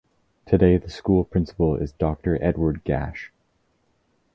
[0.47, 3.31] Today the school Principal is Doctor Edward Gash.